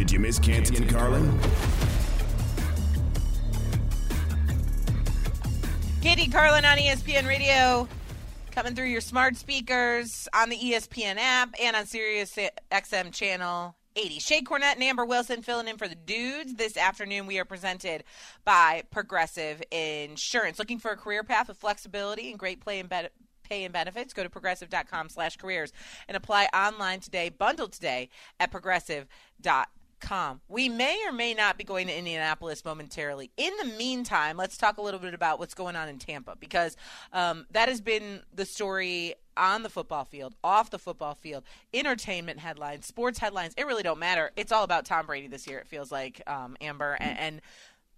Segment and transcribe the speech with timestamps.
[0.00, 1.38] Did you miss Canty and Carlin?
[6.00, 7.86] Canty Carlin on ESPN Radio,
[8.50, 12.34] coming through your smart speakers on the ESPN app and on Sirius
[12.72, 14.20] XM channel 80.
[14.20, 16.54] Shae Cornette and Amber Wilson filling in for the dudes.
[16.54, 18.02] This afternoon, we are presented
[18.46, 20.58] by Progressive Insurance.
[20.58, 23.12] Looking for a career path with flexibility and great play and bet-
[23.42, 24.14] pay and benefits?
[24.14, 25.74] Go to progressive.com slash careers
[26.08, 28.08] and apply online today, bundled today
[28.38, 29.66] at progressive.com.
[30.00, 30.40] Com.
[30.48, 33.30] We may or may not be going to Indianapolis momentarily.
[33.36, 36.76] In the meantime, let's talk a little bit about what's going on in Tampa because
[37.12, 41.44] um, that has been the story on the football field, off the football field,
[41.74, 43.54] entertainment headlines, sports headlines.
[43.56, 44.32] It really don't matter.
[44.36, 45.58] It's all about Tom Brady this year.
[45.58, 47.40] It feels like um, Amber and, and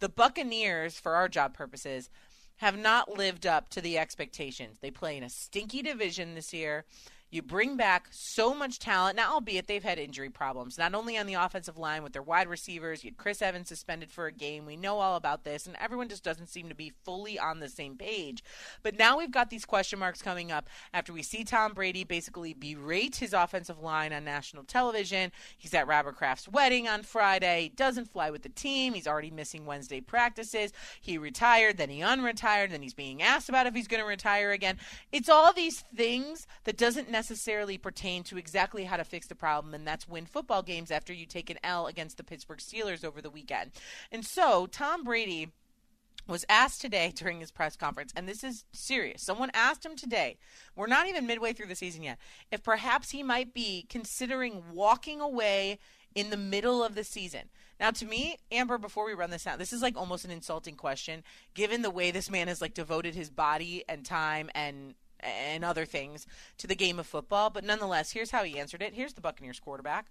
[0.01, 2.11] the Buccaneers, for our job purposes,
[2.57, 4.79] have not lived up to the expectations.
[4.81, 6.85] They play in a stinky division this year.
[7.33, 9.17] You bring back so much talent.
[9.17, 12.47] Now, albeit they've had injury problems, not only on the offensive line with their wide
[12.47, 13.03] receivers.
[13.03, 14.67] You had Chris Evans suspended for a game.
[14.67, 17.71] We know all about this, and everyone just doesn't seem to be fully on the
[17.71, 18.45] same page.
[18.83, 22.53] But now we've got these question marks coming up after we see Tom Brady basically
[22.53, 25.33] berate his offensive line on national television.
[25.57, 27.63] He's at Robert Kraft's wedding on Friday.
[27.63, 28.93] He doesn't fly with the team.
[28.93, 30.75] He's already missing Wednesday practices.
[31.01, 34.51] He retired, then he unretired, then he's being asked about if he's going to retire
[34.51, 34.77] again.
[35.13, 37.22] It's all these things that doesn't necessarily
[37.79, 41.27] pertain to exactly how to fix the problem, and that's win football games after you
[41.27, 43.73] take an L against the Pittsburgh Steelers over the weekend.
[44.11, 45.53] And so, Tom Brady
[46.27, 49.23] was asked today during his press conference, and this is serious.
[49.23, 50.37] Someone asked him today,
[50.77, 52.19] we're not even midway through the season yet,
[52.51, 55.79] if perhaps he might be considering walking away
[56.15, 57.49] in the middle of the season.
[57.81, 60.77] Now, to me, Amber, before we run this out, this is like almost an insulting
[60.77, 65.65] question, given the way this man has like devoted his body and time and and
[65.65, 66.27] other things
[66.59, 67.51] to the game of football.
[67.51, 68.95] But nonetheless, here's how he answered it.
[68.95, 70.07] Here's the Buccaneers quarterback.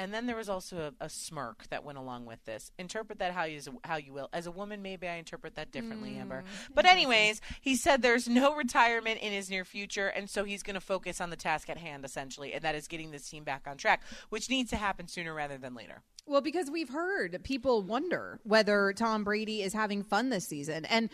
[0.00, 2.70] And then there was also a, a, smirk that went along with this.
[2.78, 4.28] Interpret that how you how you will.
[4.32, 6.44] As a woman, maybe I interpret that differently, mm, Amber.
[6.72, 10.74] But anyways, he said there's no retirement in his near future, and so he's going
[10.74, 13.66] to focus on the task at hand, essentially, and that is getting this team back
[13.66, 16.02] on track, which needs to happen sooner rather than later.
[16.28, 21.08] Well, because we've heard people wonder whether Tom Brady is having fun this season, and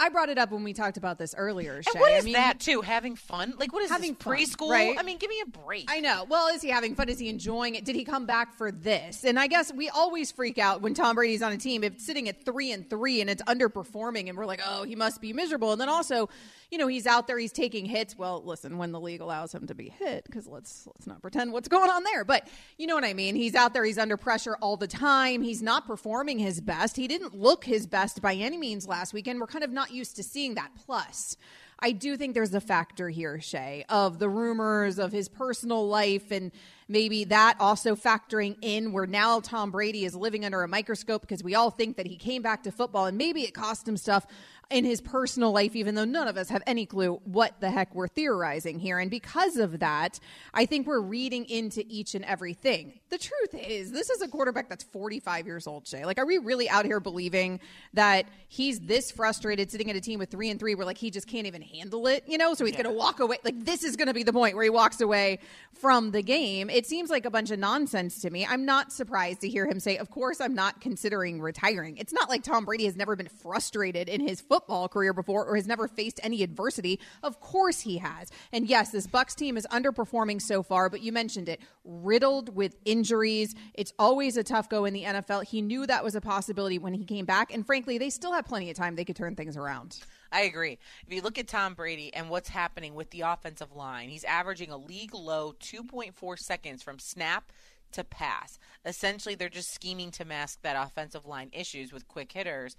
[0.00, 1.82] I brought it up when we talked about this earlier.
[1.82, 1.92] Shae.
[1.92, 2.80] And what is I mean, that too?
[2.80, 3.54] Having fun?
[3.58, 4.68] Like what is having this, preschool?
[4.68, 4.96] Fun, right?
[4.98, 5.86] I mean, give me a break.
[5.88, 6.26] I know.
[6.28, 7.08] Well, is he having fun?
[7.08, 7.84] Is he enjoying it?
[7.84, 9.24] Did he come back for this?
[9.24, 12.06] And I guess we always freak out when Tom Brady's on a team if it's
[12.06, 15.32] sitting at three and three and it's underperforming, and we're like, oh, he must be
[15.32, 15.72] miserable.
[15.72, 16.30] And then also,
[16.70, 18.16] you know, he's out there, he's taking hits.
[18.16, 21.52] Well, listen, when the league allows him to be hit, because let's let's not pretend
[21.52, 22.24] what's going on there.
[22.24, 23.34] But you know what I mean?
[23.34, 25.42] He's out there, he's under pressure all the time.
[25.42, 26.96] He's not performing his best.
[26.96, 29.40] He didn't look his best by any means last weekend.
[29.40, 30.70] We're kind of not used to seeing that.
[30.86, 31.36] Plus,
[31.82, 36.30] I do think there's a factor here, Shae, of the rumors of his personal life
[36.30, 36.52] and
[36.88, 41.42] maybe that also factoring in where now Tom Brady is living under a microscope because
[41.42, 44.26] we all think that he came back to football and maybe it cost him stuff
[44.70, 47.92] in his personal life, even though none of us have any clue what the heck
[47.92, 49.00] we're theorizing here.
[49.00, 50.20] And because of that,
[50.54, 53.00] I think we're reading into each and everything.
[53.10, 56.04] The truth is, this is a quarterback that's 45 years old, Shae.
[56.04, 57.58] Like, are we really out here believing
[57.94, 61.10] that he's this frustrated sitting at a team with three and three where, like, he
[61.10, 62.54] just can't even handle it, you know?
[62.54, 62.84] So he's yeah.
[62.84, 63.38] going to walk away.
[63.44, 65.40] Like, this is going to be the point where he walks away
[65.72, 66.70] from the game.
[66.70, 68.46] It seems like a bunch of nonsense to me.
[68.46, 71.96] I'm not surprised to hear him say, of course, I'm not considering retiring.
[71.96, 75.46] It's not like Tom Brady has never been frustrated in his football football career before
[75.46, 77.00] or has never faced any adversity.
[77.22, 78.30] Of course he has.
[78.52, 82.76] And yes, this Bucks team is underperforming so far, but you mentioned it, riddled with
[82.84, 83.54] injuries.
[83.74, 85.44] It's always a tough go in the NFL.
[85.44, 88.44] He knew that was a possibility when he came back, and frankly, they still have
[88.44, 89.98] plenty of time they could turn things around.
[90.30, 90.78] I agree.
[91.06, 94.70] If you look at Tom Brady and what's happening with the offensive line, he's averaging
[94.70, 97.50] a league low 2.4 seconds from snap
[97.92, 98.58] to pass.
[98.84, 102.76] Essentially, they're just scheming to mask that offensive line issues with quick hitters.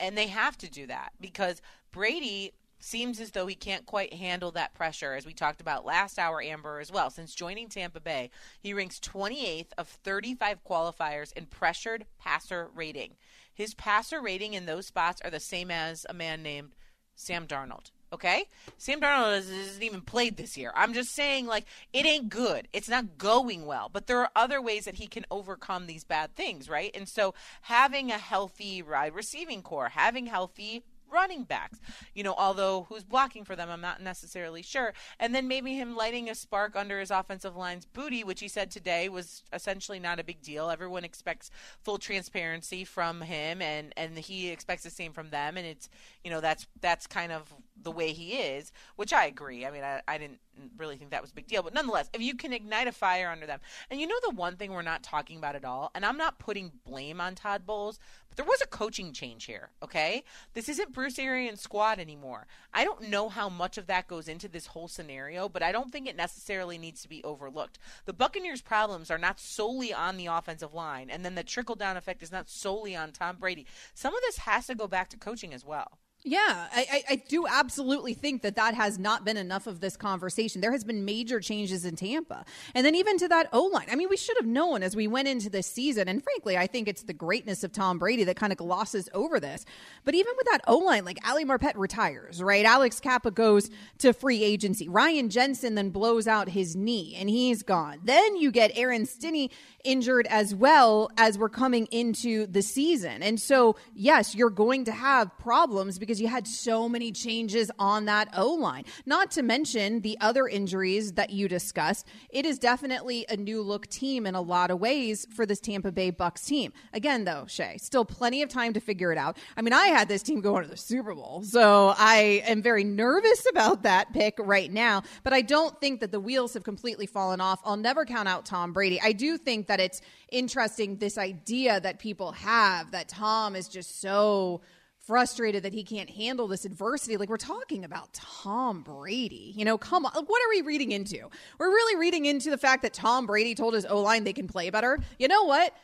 [0.00, 1.60] And they have to do that because
[1.92, 6.18] Brady seems as though he can't quite handle that pressure, as we talked about last
[6.18, 7.08] hour, Amber, as well.
[7.08, 13.12] Since joining Tampa Bay, he ranks 28th of 35 qualifiers in pressured passer rating.
[13.52, 16.72] His passer rating in those spots are the same as a man named
[17.14, 17.90] Sam Darnold.
[18.14, 18.44] Okay?
[18.78, 20.72] Sam Darnold hasn't even played this year.
[20.74, 22.68] I'm just saying, like, it ain't good.
[22.72, 23.90] It's not going well.
[23.92, 26.92] But there are other ways that he can overcome these bad things, right?
[26.94, 31.80] And so having a healthy receiving corps, having healthy running backs.
[32.14, 34.92] You know, although who's blocking for them, I'm not necessarily sure.
[35.18, 38.70] And then maybe him lighting a spark under his offensive line's booty, which he said
[38.70, 40.70] today was essentially not a big deal.
[40.70, 41.50] Everyone expects
[41.82, 45.56] full transparency from him, and and he expects the same from them.
[45.56, 45.88] And it's
[46.22, 47.52] you know that's that's kind of
[47.82, 49.66] the way he is, which I agree.
[49.66, 50.38] I mean, I, I didn't
[50.76, 53.28] really think that was a big deal, but nonetheless, if you can ignite a fire
[53.28, 53.60] under them,
[53.90, 56.38] and you know the one thing we're not talking about at all, and I'm not
[56.38, 57.98] putting blame on Todd Bowles,
[58.28, 59.70] but there was a coaching change here.
[59.82, 60.24] Okay,
[60.54, 62.46] this isn't Bruce Arians' squad anymore.
[62.72, 65.92] I don't know how much of that goes into this whole scenario, but I don't
[65.92, 67.78] think it necessarily needs to be overlooked.
[68.06, 71.96] The Buccaneers' problems are not solely on the offensive line, and then the trickle down
[71.96, 73.66] effect is not solely on Tom Brady.
[73.92, 75.98] Some of this has to go back to coaching as well.
[76.26, 80.62] Yeah, I, I, do absolutely think that that has not been enough of this conversation.
[80.62, 83.88] There has been major changes in Tampa, and then even to that O line.
[83.92, 86.08] I mean, we should have known as we went into this season.
[86.08, 89.38] And frankly, I think it's the greatness of Tom Brady that kind of glosses over
[89.38, 89.66] this.
[90.06, 92.64] But even with that O line, like Ali Marpet retires, right?
[92.64, 93.68] Alex Cappa goes
[93.98, 94.88] to free agency.
[94.88, 98.00] Ryan Jensen then blows out his knee, and he's gone.
[98.02, 99.50] Then you get Aaron Stinnie
[99.84, 104.92] injured as well as we're coming into the season, and so yes, you're going to
[104.92, 108.84] have problems because because you had so many changes on that O line.
[109.04, 112.06] Not to mention the other injuries that you discussed.
[112.30, 115.90] It is definitely a new look team in a lot of ways for this Tampa
[115.90, 116.72] Bay Bucks team.
[116.92, 119.38] Again, though, Shae, still plenty of time to figure it out.
[119.56, 122.84] I mean, I had this team going to the Super Bowl, so I am very
[122.84, 127.06] nervous about that pick right now, but I don't think that the wheels have completely
[127.06, 127.60] fallen off.
[127.64, 129.00] I'll never count out Tom Brady.
[129.02, 130.00] I do think that it's
[130.30, 134.60] interesting this idea that people have that Tom is just so
[135.06, 137.16] frustrated that he can't handle this adversity.
[137.16, 139.52] Like we're talking about Tom Brady.
[139.56, 140.12] You know, come on.
[140.12, 141.28] What are we reading into?
[141.58, 144.48] We're really reading into the fact that Tom Brady told his O line they can
[144.48, 144.98] play better.
[145.18, 145.74] You know what?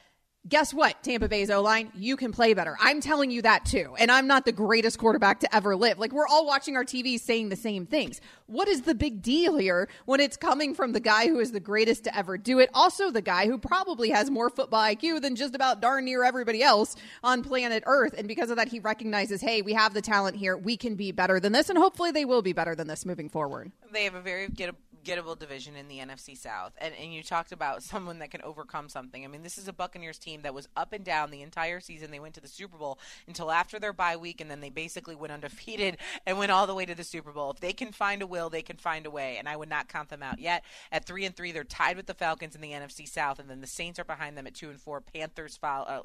[0.48, 2.76] Guess what, Tampa Bay's O line, you can play better.
[2.80, 3.94] I'm telling you that too.
[3.98, 5.98] And I'm not the greatest quarterback to ever live.
[5.98, 8.20] Like, we're all watching our TV saying the same things.
[8.46, 11.60] What is the big deal here when it's coming from the guy who is the
[11.60, 12.70] greatest to ever do it?
[12.74, 16.62] Also, the guy who probably has more football IQ than just about darn near everybody
[16.62, 18.14] else on planet Earth.
[18.16, 20.56] And because of that, he recognizes, hey, we have the talent here.
[20.56, 21.68] We can be better than this.
[21.68, 23.70] And hopefully, they will be better than this moving forward.
[23.92, 24.74] They have a very good
[25.04, 26.72] gettable division in the NFC South.
[26.78, 29.24] And and you talked about someone that can overcome something.
[29.24, 32.10] I mean, this is a Buccaneers team that was up and down the entire season.
[32.10, 35.14] They went to the Super Bowl until after their bye week and then they basically
[35.14, 37.50] went undefeated and went all the way to the Super Bowl.
[37.50, 39.88] If they can find a will, they can find a way, and I would not
[39.88, 40.64] count them out yet.
[40.92, 43.60] At 3 and 3, they're tied with the Falcons in the NFC South and then
[43.60, 45.00] the Saints are behind them at 2 and 4.
[45.00, 46.02] Panthers follow, uh,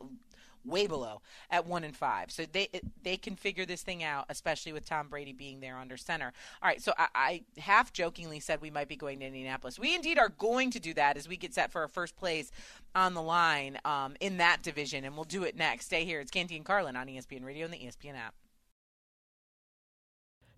[0.65, 2.31] way below at one and five.
[2.31, 2.69] So they
[3.03, 6.33] they can figure this thing out, especially with Tom Brady being there under center.
[6.61, 9.79] All right, so I, I half jokingly said we might be going to Indianapolis.
[9.79, 12.51] We indeed are going to do that as we get set for our first place
[12.93, 15.85] on the line um, in that division, and we'll do it next.
[15.85, 16.19] Stay here.
[16.19, 18.33] It's Canty and Carlin on ESPN Radio and the ESPN app.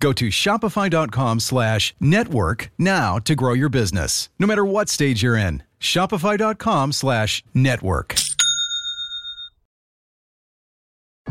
[0.00, 5.36] Go to shopify.com slash network now to grow your business, no matter what stage you're
[5.36, 5.62] in.
[5.80, 8.14] Shopify.com slash network.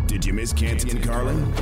[0.05, 1.53] Did you miss Canty and Carlin?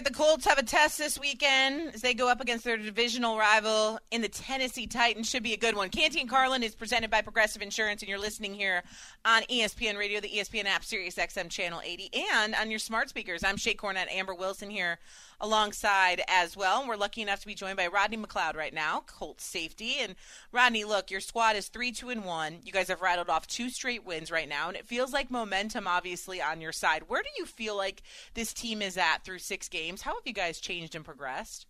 [0.00, 3.36] Right, the Colts have a test this weekend as they go up against their divisional
[3.36, 5.28] rival in the Tennessee Titans.
[5.28, 5.90] Should be a good one.
[5.90, 8.82] Canty and Carlin is presented by Progressive Insurance, and you're listening here
[9.26, 13.44] on ESPN Radio, the ESPN app, Sirius XM Channel 80, and on your smart speakers.
[13.44, 14.98] I'm Shae Cornette, Amber Wilson here
[15.40, 16.80] alongside as well.
[16.80, 19.96] And we're lucky enough to be joined by Rodney McLeod right now, Colts safety.
[20.00, 20.14] And
[20.52, 22.58] Rodney, look, your squad is three, two, and one.
[22.64, 25.86] You guys have rattled off two straight wins right now, and it feels like momentum
[25.86, 27.04] obviously on your side.
[27.08, 28.02] Where do you feel like
[28.34, 30.02] this team is at through six games?
[30.02, 31.66] How have you guys changed and progressed?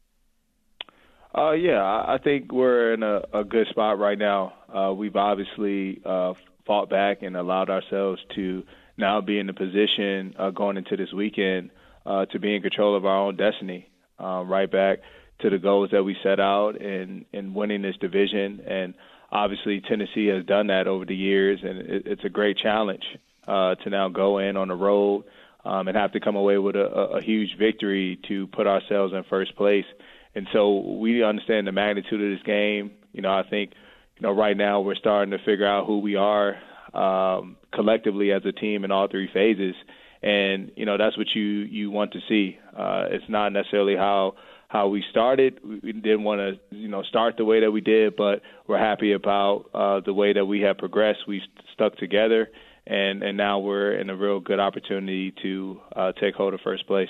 [1.36, 4.52] Uh, yeah, I think we're in a, a good spot right now.
[4.68, 6.34] Uh, we've obviously uh,
[6.66, 8.64] fought back and allowed ourselves to
[8.96, 11.70] now be in the position uh, going into this weekend
[12.06, 13.88] uh, to be in control of our own destiny.
[14.18, 14.98] Uh, right back
[15.40, 18.94] to the goals that we set out in in winning this division, and
[19.32, 23.04] obviously Tennessee has done that over the years, and it, it's a great challenge
[23.48, 25.24] uh, to now go in on the road
[25.64, 29.24] um, and have to come away with a, a huge victory to put ourselves in
[29.24, 29.86] first place.
[30.34, 32.92] And so we understand the magnitude of this game.
[33.12, 33.72] You know, I think,
[34.16, 36.56] you know, right now we're starting to figure out who we are
[36.94, 39.74] um, collectively as a team in all three phases.
[40.22, 42.58] And you know that's what you you want to see.
[42.76, 44.34] Uh, it's not necessarily how
[44.70, 45.58] how we started.
[45.64, 49.12] We didn't want to, you know, start the way that we did, but we're happy
[49.12, 51.26] about uh, the way that we have progressed.
[51.26, 52.48] We stuck together,
[52.86, 56.86] and and now we're in a real good opportunity to uh, take hold of first
[56.86, 57.08] place.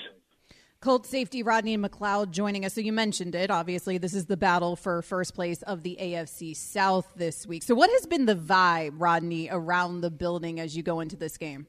[0.81, 2.73] Colt safety Rodney McLeod joining us.
[2.73, 3.51] So you mentioned it.
[3.51, 7.61] Obviously, this is the battle for first place of the AFC South this week.
[7.61, 11.37] So, what has been the vibe, Rodney, around the building as you go into this
[11.37, 11.67] game?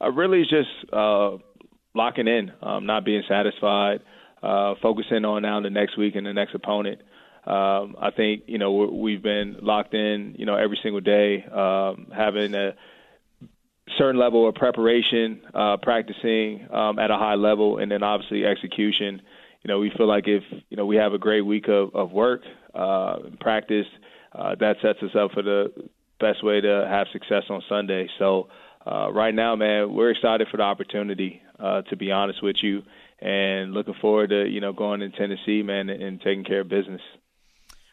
[0.00, 1.36] Uh, really, just uh,
[1.94, 4.00] locking in, um, not being satisfied,
[4.42, 7.00] uh, focusing on now the next week and the next opponent.
[7.46, 12.08] Um, I think you know we've been locked in, you know, every single day, um,
[12.14, 12.74] having a
[13.96, 19.22] certain level of preparation, uh, practicing um, at a high level, and then obviously execution.
[19.62, 22.12] You know, we feel like if you know we have a great week of, of
[22.12, 22.42] work,
[22.74, 23.86] uh, practice,
[24.32, 25.72] uh, that sets us up for the
[26.20, 28.08] best way to have success on Sunday.
[28.18, 28.48] So
[28.88, 31.42] uh, right now, man, we're excited for the opportunity.
[31.58, 32.84] Uh, to be honest with you,
[33.18, 36.68] and looking forward to you know going in Tennessee, man, and, and taking care of
[36.68, 37.00] business.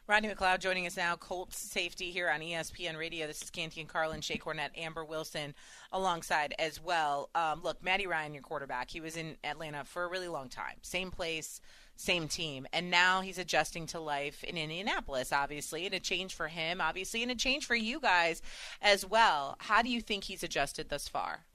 [0.08, 3.26] Rodney McLeod joining us now, Colts safety here on ESPN Radio.
[3.26, 5.56] This is Canty and Carlin, Shae Cornette, Amber Wilson
[5.92, 7.32] alongside as well.
[7.34, 10.76] Um, look, Matty Ryan, your quarterback, he was in Atlanta for a really long time.
[10.84, 11.60] Same place,
[11.96, 12.68] same team.
[12.74, 17.24] And now he's adjusting to life in Indianapolis, obviously, and a change for him, obviously,
[17.24, 18.42] and a change for you guys
[18.82, 19.56] as well.
[19.60, 21.46] How do you think he's adjusted thus far?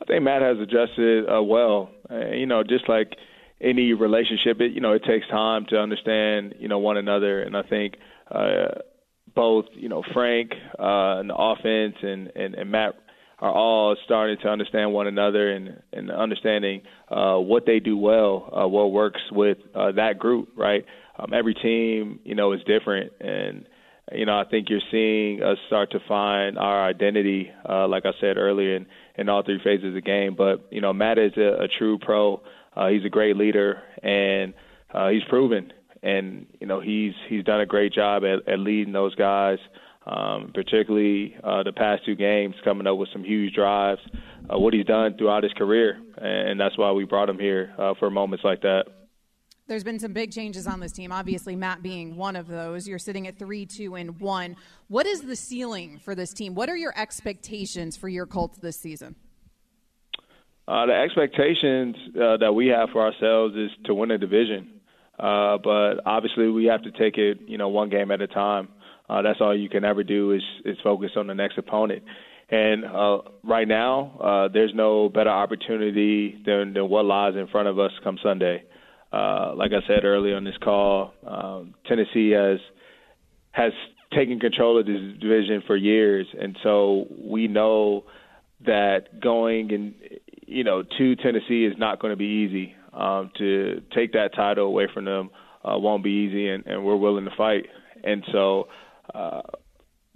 [0.00, 1.90] I think Matt has adjusted uh, well.
[2.10, 3.16] Uh, you know, just like–
[3.60, 7.56] any relationship, it you know it takes time to understand you know one another, and
[7.56, 7.96] I think
[8.30, 8.68] uh,
[9.34, 12.94] both you know Frank uh, and the offense and, and and Matt
[13.40, 18.52] are all starting to understand one another and and understanding uh, what they do well,
[18.52, 20.84] uh, what works with uh, that group, right?
[21.18, 23.66] Um, every team you know is different and
[24.12, 28.12] you know, I think you're seeing us start to find our identity, uh, like I
[28.20, 30.34] said earlier, in, in all three phases of the game.
[30.36, 32.40] But, you know, Matt is a, a true pro.
[32.74, 34.54] Uh, he's a great leader, and
[34.92, 35.72] uh, he's proven.
[36.00, 39.58] And you know he's he's done a great job at, at leading those guys,
[40.08, 44.00] um, particularly uh, the past two games, coming up with some huge drives.
[44.50, 47.92] Uh, what he's done throughout his career, and that's why we brought him here uh,
[47.98, 48.84] for moments like that.
[49.66, 51.12] There's been some big changes on this team.
[51.12, 52.88] Obviously, Matt being one of those.
[52.88, 54.56] You're sitting at three, two, and one.
[54.88, 56.54] What is the ceiling for this team?
[56.54, 59.14] What are your expectations for your Colts this season?
[60.66, 64.80] Uh, the expectations uh, that we have for ourselves is to win a division,
[65.18, 68.68] uh, but obviously we have to take it, you know, one game at a time.
[69.08, 72.02] Uh, that's all you can ever do is is focus on the next opponent.
[72.50, 77.68] And uh, right now, uh, there's no better opportunity than, than what lies in front
[77.68, 78.64] of us come Sunday.
[79.12, 82.58] Uh, like I said earlier on this call, um, Tennessee has
[83.52, 83.72] has
[84.14, 88.04] taken control of this division for years, and so we know
[88.64, 89.94] that going and
[90.48, 92.74] you know, to Tennessee is not going to be easy.
[92.92, 95.30] Um, to take that title away from them
[95.62, 97.66] uh, won't be easy, and, and we're willing to fight.
[98.02, 98.68] And so
[99.14, 99.42] uh,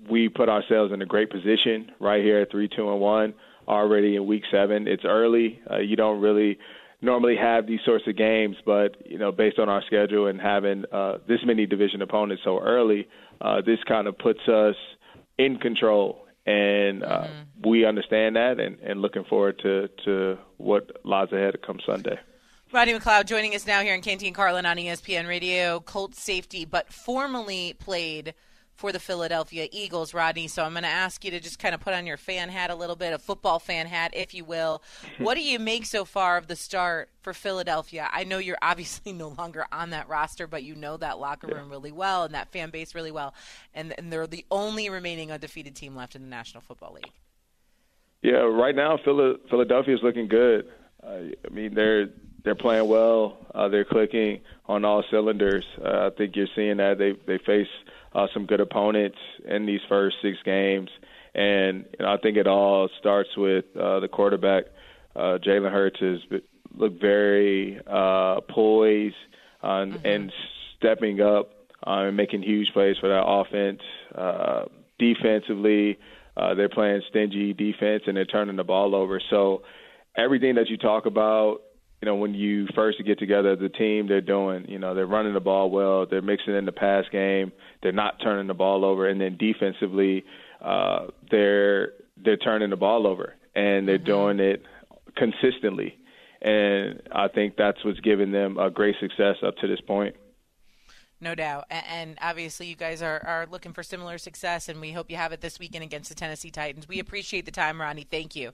[0.09, 3.35] we put ourselves in a great position right here at three, two, and one
[3.69, 4.89] already in week seven.
[4.89, 5.61] It's early.
[5.71, 6.59] Uh, you don't really
[7.01, 10.85] normally have these sorts of games, but you know, based on our schedule and having
[10.93, 13.09] uh, this many division opponents so early,
[13.41, 14.77] uh, this kind of puts us
[15.39, 17.71] in control and uh, mm-hmm.
[17.71, 22.19] we understand that and, and looking forward to, to what lies ahead come Sunday.
[22.73, 26.65] Rodney McLeod joining us now here in Canty and Carlin on ESPN Radio, Colts safety,
[26.65, 28.35] but formerly played–
[28.83, 30.49] for the Philadelphia Eagles, Rodney.
[30.49, 32.69] So I'm going to ask you to just kind of put on your fan hat
[32.69, 34.83] a little bit, a football fan hat, if you will.
[35.19, 38.09] What do you make so far of the start for Philadelphia?
[38.12, 41.71] I know you're obviously no longer on that roster, but you know that locker room
[41.71, 43.35] really well and that fan base really well.
[43.73, 47.12] And, and they're the only remaining undefeated team left in the National Football League.
[48.23, 50.67] Yeah, right now Philadelphia is looking good.
[51.07, 52.09] Uh, I mean, they're
[52.43, 53.47] they're playing well.
[53.55, 55.65] Uh, they're clicking on all cylinders.
[55.81, 57.69] Uh, I think you're seeing that they they face
[58.14, 60.90] uh, some good opponents in these first six games,
[61.35, 64.64] and you know, I think it all starts with uh, the quarterback.
[65.14, 66.40] Uh, Jalen Hurts has
[66.75, 69.14] looked very uh, poised,
[69.62, 70.07] uh, mm-hmm.
[70.07, 70.33] and
[70.78, 71.50] stepping up
[71.87, 73.81] uh, and making huge plays for that offense.
[74.14, 74.64] Uh,
[74.99, 75.99] defensively,
[76.37, 79.21] uh, they're playing stingy defense and they're turning the ball over.
[79.31, 79.62] So
[80.16, 81.62] everything that you talk about,
[82.03, 85.35] you know, when you first get together, the team they're doing, you know, they're running
[85.35, 89.09] the ball well, they're mixing in the pass game, they're not turning the ball over,
[89.09, 90.25] and then defensively,
[90.61, 94.39] uh, they're they're turning the ball over and they're mm-hmm.
[94.39, 94.65] doing it
[95.17, 95.97] consistently.
[96.41, 100.17] And I think that's what's given them a great success up to this point.
[101.21, 101.67] No doubt.
[101.71, 105.31] And obviously, you guys are, are looking for similar success, and we hope you have
[105.31, 106.89] it this weekend against the Tennessee Titans.
[106.89, 108.09] We appreciate the time, Ronnie.
[108.11, 108.51] Thank you.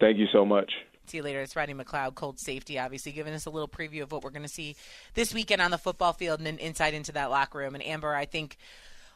[0.00, 0.72] Thank you so much.
[1.08, 1.40] See you later.
[1.40, 4.42] It's Rodney McLeod, Colt Safety, obviously giving us a little preview of what we're going
[4.42, 4.76] to see
[5.14, 7.74] this weekend on the football field and an insight into that locker room.
[7.74, 8.58] And Amber, I think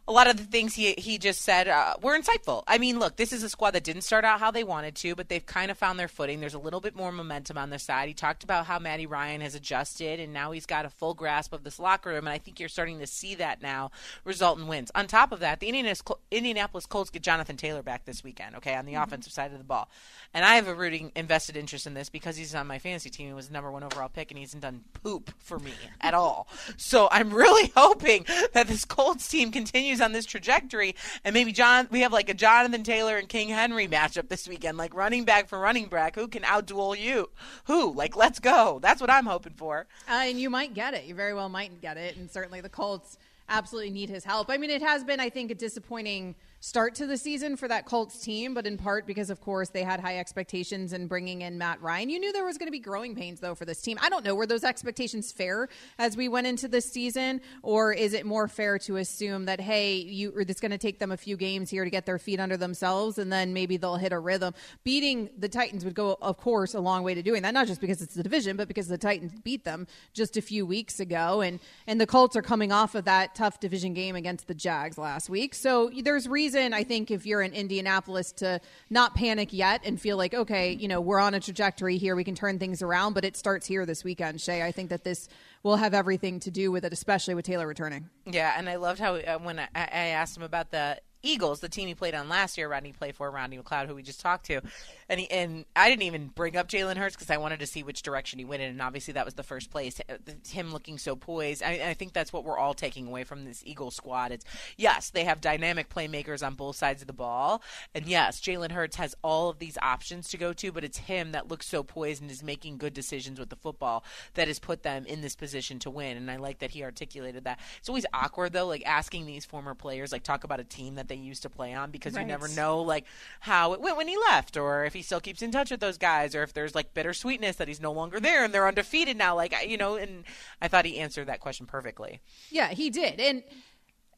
[0.08, 2.64] a lot of the things he he just said uh, were insightful.
[2.66, 5.14] I mean, look, this is a squad that didn't start out how they wanted to,
[5.14, 6.40] but they've kind of found their footing.
[6.40, 8.08] There's a little bit more momentum on their side.
[8.08, 11.52] He talked about how Matty Ryan has adjusted, and now he's got a full grasp
[11.52, 13.92] of this locker room, and I think you're starting to see that now
[14.24, 14.90] result in wins.
[14.94, 18.86] On top of that, the Indianapolis Colts get Jonathan Taylor back this weekend, okay, on
[18.86, 19.02] the mm-hmm.
[19.04, 19.88] offensive side of the ball,
[20.34, 23.28] and I have a rooting invested interest in this because he's on my fantasy team.
[23.28, 26.12] He was the number one overall pick, and he hasn't done poop for me at
[26.12, 26.48] all.
[26.76, 30.94] So I'm really hoping that this Colts team continues on this trajectory.
[31.24, 34.78] And maybe John, we have like a Jonathan Taylor and King Henry matchup this weekend,
[34.78, 36.14] like running back for running back.
[36.14, 37.30] Who can outduel you?
[37.64, 37.92] Who?
[37.92, 38.78] Like, let's go.
[38.80, 39.86] That's what I'm hoping for.
[40.08, 41.04] Uh, and you might get it.
[41.04, 42.16] You very well might get it.
[42.16, 43.18] And certainly the Colts
[43.48, 44.50] absolutely need his help.
[44.50, 47.86] I mean, it has been, I think, a disappointing start to the season for that
[47.86, 51.58] Colts team, but in part because, of course, they had high expectations in bringing in
[51.58, 52.08] Matt Ryan.
[52.08, 53.98] You knew there was going to be growing pains, though, for this team.
[54.00, 58.12] I don't know, were those expectations fair as we went into this season, or is
[58.12, 61.36] it more fair to assume that, hey, you, it's going to take them a few
[61.36, 64.54] games here to get their feet under themselves, and then maybe they'll hit a rhythm?
[64.84, 67.80] Beating the Titans would go, of course, a long way to doing that, not just
[67.80, 71.40] because it's the division, but because the Titans beat them just a few weeks ago,
[71.40, 74.96] and and the Colts are coming off of that tough division game against the Jags
[74.96, 79.52] last week, so there's reason reason I think if you're in Indianapolis to not panic
[79.52, 82.58] yet and feel like, okay, you know, we're on a trajectory here, we can turn
[82.58, 84.62] things around, but it starts here this weekend, Shae.
[84.62, 85.28] I think that this
[85.62, 88.08] will have everything to do with it, especially with Taylor returning.
[88.26, 91.68] Yeah, and I loved how uh, when I, I asked him about the Eagles, the
[91.68, 94.46] team he played on last year, Rodney played for Rodney McLeod, who we just talked
[94.46, 94.60] to,
[95.08, 97.82] and he, and I didn't even bring up Jalen Hurts because I wanted to see
[97.82, 100.00] which direction he went in, and obviously that was the first place.
[100.08, 100.16] Uh,
[100.48, 103.62] him looking so poised, I, I think that's what we're all taking away from this
[103.64, 104.32] Eagles squad.
[104.32, 104.44] It's
[104.76, 107.62] yes, they have dynamic playmakers on both sides of the ball,
[107.94, 111.32] and yes, Jalen Hurts has all of these options to go to, but it's him
[111.32, 114.82] that looks so poised and is making good decisions with the football that has put
[114.82, 116.16] them in this position to win.
[116.16, 117.60] And I like that he articulated that.
[117.78, 121.08] It's always awkward though, like asking these former players, like talk about a team that
[121.12, 122.22] they used to play on because right.
[122.22, 123.04] you never know like
[123.40, 125.98] how it went when he left or if he still keeps in touch with those
[125.98, 129.36] guys or if there's like bittersweetness that he's no longer there and they're undefeated now
[129.36, 130.24] like you know and
[130.62, 132.20] I thought he answered that question perfectly.
[132.50, 133.20] Yeah, he did.
[133.20, 133.42] And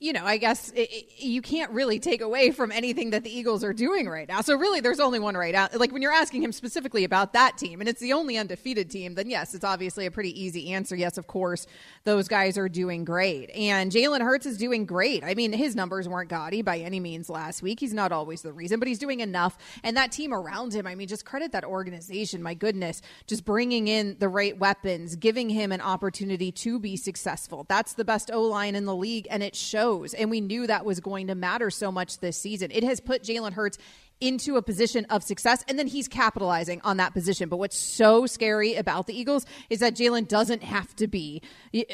[0.01, 3.35] you know, I guess it, it, you can't really take away from anything that the
[3.35, 4.41] Eagles are doing right now.
[4.41, 5.79] So really, there's only one right out.
[5.79, 9.15] Like when you're asking him specifically about that team, and it's the only undefeated team,
[9.15, 10.97] then yes, it's obviously a pretty easy answer.
[10.97, 11.67] Yes, of course,
[12.03, 15.25] those guys are doing great, and Jalen Hurts is doing great.
[15.25, 17.81] I mean, his numbers weren't gaudy by any means last week.
[17.81, 19.57] He's not always the reason, but he's doing enough.
[19.83, 22.43] And that team around him, I mean, just credit that organization.
[22.43, 27.65] My goodness, just bringing in the right weapons, giving him an opportunity to be successful.
[27.69, 30.85] That's the best O line in the league, and it shows And we knew that
[30.85, 32.71] was going to matter so much this season.
[32.73, 33.79] It has put Jalen Hurts
[34.21, 37.49] into a position of success, and then he's capitalizing on that position.
[37.49, 41.43] But what's so scary about the Eagles is that Jalen doesn't have to be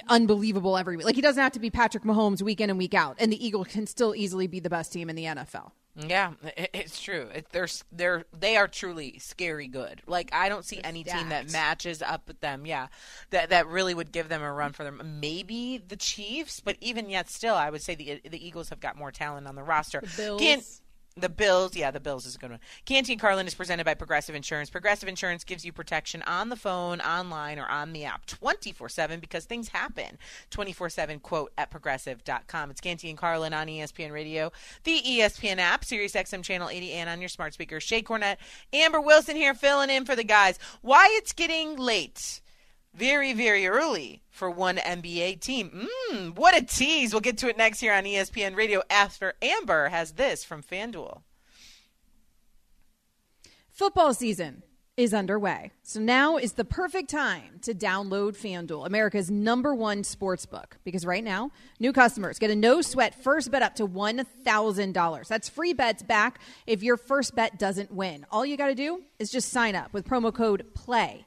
[0.08, 1.06] unbelievable every week.
[1.06, 3.44] Like he doesn't have to be Patrick Mahomes week in and week out, and the
[3.44, 5.72] Eagles can still easily be the best team in the NFL.
[6.08, 6.32] Yeah,
[6.74, 7.28] it's true.
[7.52, 10.02] They're they're they are truly scary good.
[10.06, 11.18] Like I don't see they're any stacked.
[11.18, 12.66] team that matches up with them.
[12.66, 12.88] Yeah,
[13.30, 15.18] that that really would give them a run for them.
[15.20, 18.96] Maybe the Chiefs, but even yet, still, I would say the the Eagles have got
[18.96, 20.00] more talent on the roster.
[20.00, 20.40] The Bills.
[20.40, 20.64] Can't,
[21.20, 22.60] the Bills, yeah, the Bills is a good one.
[22.84, 24.70] Canty and Carlin is presented by Progressive Insurance.
[24.70, 29.20] Progressive Insurance gives you protection on the phone, online, or on the app 24 7
[29.20, 30.18] because things happen.
[30.50, 32.70] 24 7 quote at progressive.com.
[32.70, 34.52] It's Canty and Carlin on ESPN Radio,
[34.84, 37.78] the ESPN app, Sirius XM Channel 80, and on your smart speaker.
[37.78, 38.38] Shae Cornette,
[38.72, 40.58] Amber Wilson here filling in for the guys.
[40.82, 42.40] Why it's getting late
[42.94, 45.88] very, very early for one NBA team.
[46.12, 47.12] Mmm, what a tease.
[47.12, 51.22] We'll get to it next here on ESPN Radio after Amber has this from FanDuel.
[53.70, 54.62] Football season
[54.96, 55.70] is underway.
[55.82, 60.76] So now is the perfect time to download FanDuel, America's number one sports book.
[60.84, 65.28] Because right now, new customers get a no sweat first bet up to $1,000.
[65.28, 68.26] That's free bets back if your first bet doesn't win.
[68.30, 71.24] All you got to do is just sign up with promo code PLAY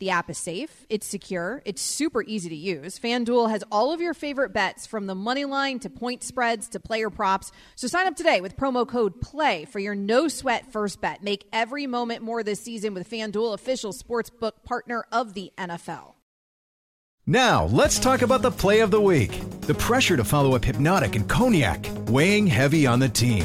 [0.00, 2.98] The app is safe, it's secure, it's super easy to use.
[2.98, 6.80] FanDuel has all of your favorite bets from the money line to point spreads to
[6.80, 7.52] player props.
[7.76, 11.22] So sign up today with promo code PLAY for your no sweat first bet.
[11.22, 16.14] Make every moment more this season with FanDuel, official sportsbook partner of the NFL.
[17.26, 19.38] Now, let's talk about the play of the week.
[19.60, 23.44] The pressure to follow up Hpnotiq and Cognac, weighing heavy on the team.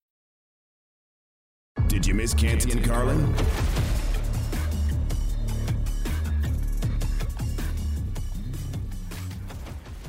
[1.91, 3.33] Did you miss Canty and Carlin?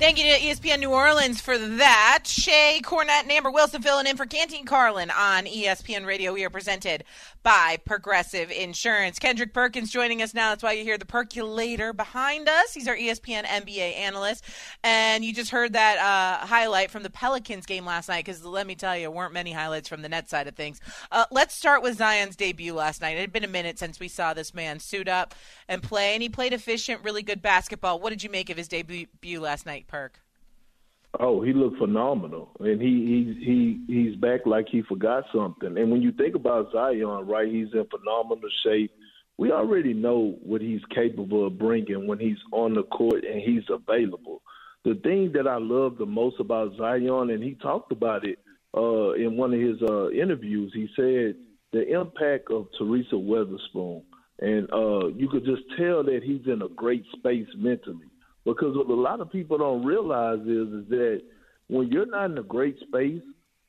[0.03, 2.25] Thank you to ESPN New Orleans for that.
[2.25, 6.33] Shae Cornette and Amber Wilson filling in for Canty and Carlin on ESPN Radio.
[6.33, 7.05] We are presented
[7.45, 9.21] by Progressive Insurance.
[9.21, 10.51] Kendrick Perkins joining us now.
[10.51, 12.75] That's why you hear the percolator behind us.
[12.75, 14.45] He's our ESPN NBA analyst.
[14.83, 18.67] And you just heard that uh, highlight from the Pelicans game last night because let
[18.67, 20.81] me tell you, weren't many highlights from the net side of things.
[21.12, 23.17] Uh, let's start with Zion's debut last night.
[23.17, 25.37] It had been a minute since we saw this man suit up
[25.69, 28.01] and play, and he played efficient, really good basketball.
[28.01, 29.07] What did you make of his debut
[29.41, 30.18] last night, Perk?
[31.20, 35.76] Oh, he looked phenomenal, and he he's he he's back like he forgot something.
[35.76, 38.90] And when you think about Zion, right, he's in phenomenal shape.
[39.37, 43.64] We already know what he's capable of bringing when he's on the court and he's
[43.68, 44.40] available.
[44.85, 48.38] The thing that I love the most about Zion, and he talked about it
[48.74, 51.37] uh, in one of his uh, interviews, he said
[51.72, 54.02] the impact of Teresa Weatherspoon,
[54.38, 58.07] and uh, you could just tell that he's in a great space mentally.
[58.44, 61.22] Because what a lot of people don't realize is, is that
[61.68, 63.22] when you're not in a great space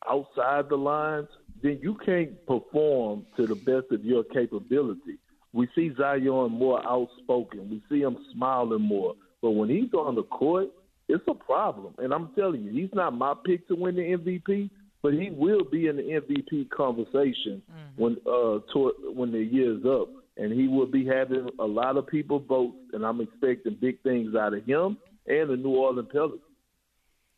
[0.09, 1.27] outside the lines,
[1.61, 5.17] then you can't perform to the best of your capability.
[5.53, 7.69] We see Zion more outspoken.
[7.69, 9.13] We see him smiling more.
[9.41, 10.69] But when he's on the court,
[11.07, 11.93] it's a problem.
[11.99, 14.69] And I'm telling you, he's not my pick to win the MVP,
[15.01, 18.01] but he will be in the MVP conversation mm-hmm.
[18.01, 22.07] when uh toward, when the year's up and he will be having a lot of
[22.07, 26.41] people vote, and I'm expecting big things out of him and the New Orleans Pelicans.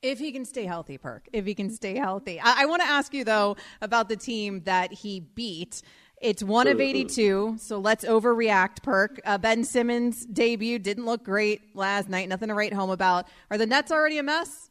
[0.01, 1.27] If he can stay healthy, Perk.
[1.34, 2.39] If he can stay healthy.
[2.39, 5.81] I, I want to ask you, though, about the team that he beat.
[6.21, 9.19] It's one of 82, so let's overreact, Perk.
[9.25, 12.29] Uh, ben Simmons' debut didn't look great last night.
[12.29, 13.27] Nothing to write home about.
[13.51, 14.69] Are the Nets already a mess?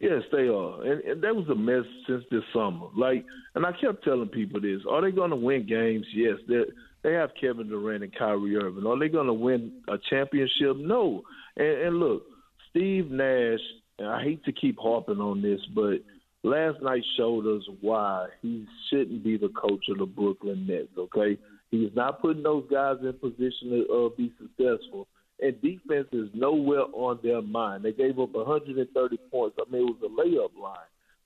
[0.00, 2.86] Yes, they are, and, and that was a mess since this summer.
[2.96, 3.22] Like,
[3.54, 6.06] and I kept telling people this: Are they going to win games?
[6.14, 6.62] Yes, they
[7.02, 8.86] they have Kevin Durant and Kyrie Irving.
[8.86, 10.76] Are they going to win a championship?
[10.76, 11.22] No.
[11.56, 12.22] And, and look,
[12.70, 13.60] Steve Nash.
[13.98, 15.98] And I hate to keep harping on this, but
[16.42, 20.88] last night showed us why he shouldn't be the coach of the Brooklyn Nets.
[20.96, 21.36] Okay,
[21.70, 25.06] he's not putting those guys in position to uh, be successful
[25.42, 27.84] and defense is nowhere on their mind.
[27.84, 29.56] They gave up 130 points.
[29.58, 30.76] I mean, it was a layup line.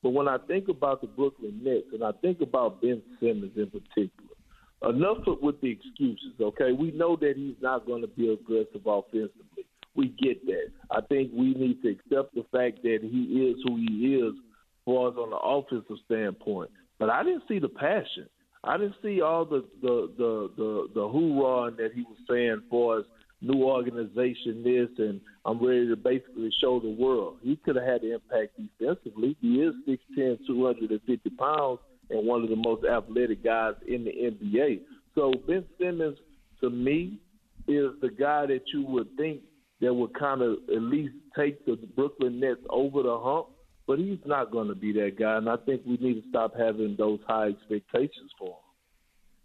[0.02, 3.66] But when I think about the Brooklyn Nets and I think about Ben Simmons in
[3.70, 4.34] particular,
[4.88, 6.72] enough with the excuses, okay?
[6.72, 9.64] We know that he's not going to be aggressive offensively.
[9.96, 10.70] We get that.
[10.90, 14.34] I think we need to accept the fact that he is who he is
[14.84, 16.70] for us on the offensive standpoint.
[16.98, 18.28] But I didn't see the passion.
[18.62, 23.00] I didn't see all the the the the, the hoorah that he was saying for
[23.00, 23.04] us
[23.40, 27.38] new organization this and I'm ready to basically show the world.
[27.42, 29.36] He could have had the impact defensively.
[29.40, 34.80] He is 6'10", 250 pounds, and one of the most athletic guys in the NBA.
[35.14, 36.18] So Ben Simmons,
[36.60, 37.18] to me,
[37.68, 39.40] is the guy that you would think
[39.80, 43.48] that would kind of at least take the Brooklyn Nets over the hump.
[43.86, 46.54] But he's not going to be that guy, and I think we need to stop
[46.58, 48.63] having those high expectations for him.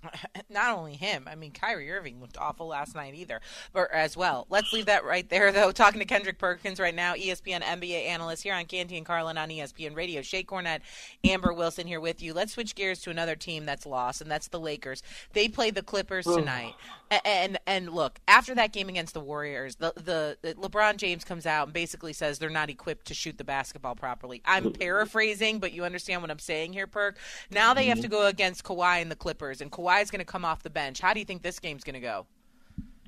[0.49, 3.41] Not only him, I mean Kyrie Irving looked awful last night either,
[3.73, 4.47] but as well.
[4.49, 5.71] Let's leave that right there though.
[5.71, 9.49] Talking to Kendrick Perkins right now, ESPN NBA analyst here on Canty and Carlin on
[9.49, 10.21] ESPN Radio.
[10.21, 10.81] Shae Cornette,
[11.23, 12.33] Amber Wilson here with you.
[12.33, 15.03] Let's switch gears to another team that's lost, and that's the Lakers.
[15.33, 16.75] They play the Clippers tonight,
[17.11, 21.23] and, and and look after that game against the Warriors, the, the the LeBron James
[21.23, 24.41] comes out and basically says they're not equipped to shoot the basketball properly.
[24.45, 27.17] I'm paraphrasing, but you understand what I'm saying here, Perk.
[27.51, 30.25] Now they have to go against Kawhi and the Clippers, and Kawhi is going to
[30.25, 30.99] come off the bench.
[30.99, 32.25] How do you think this game's going to go?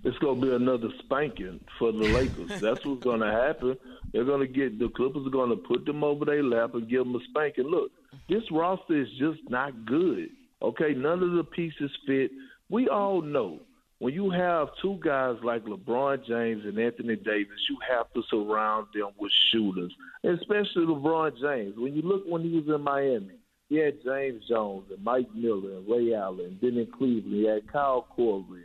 [0.03, 2.59] It's going to be another spanking for the Lakers.
[2.61, 3.77] That's what's going to happen.
[4.11, 6.89] They're going to get the Clippers are going to put them over their lap and
[6.89, 7.65] give them a spanking.
[7.65, 7.91] Look,
[8.27, 10.29] this roster is just not good.
[10.61, 12.31] Okay, none of the pieces fit.
[12.69, 13.59] We all know
[14.01, 18.87] when you have two guys like LeBron James and Anthony Davis, you have to surround
[18.95, 21.77] them with shooters, especially LeBron James.
[21.77, 23.35] When you look when he was in Miami,
[23.71, 26.59] he had James Jones and Mike Miller and Ray Allen.
[26.61, 28.63] Then in Cleveland, he had Kyle Korver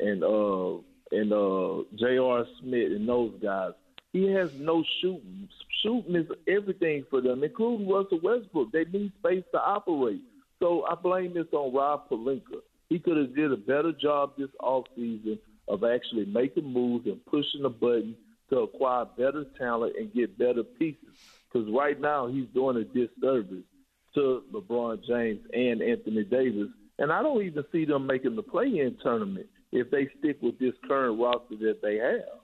[0.00, 0.82] and uh
[1.12, 2.44] and uh J.R.
[2.58, 3.74] Smith and those guys.
[4.12, 5.48] He has no shooting.
[5.84, 8.72] Shooting is everything for them, including Russell Westbrook.
[8.72, 10.22] They need space to operate.
[10.58, 12.58] So I blame this on Rob Pelinka.
[12.88, 17.62] He could have did a better job this offseason of actually making moves and pushing
[17.62, 18.16] the button
[18.48, 21.14] to acquire better talent and get better pieces.
[21.52, 23.62] Because right now he's doing a disservice
[24.14, 26.68] to LeBron James and Anthony Davis.
[26.98, 30.74] And I don't even see them making the play-in tournament if they stick with this
[30.86, 32.40] current roster that they have.